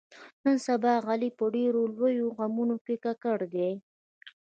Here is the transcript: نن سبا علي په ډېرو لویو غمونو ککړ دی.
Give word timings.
نن 0.43 0.55
سبا 0.67 0.93
علي 1.09 1.29
په 1.37 1.45
ډېرو 1.55 1.81
لویو 1.97 2.27
غمونو 2.37 2.75
ککړ 2.85 3.39
دی. 3.53 3.71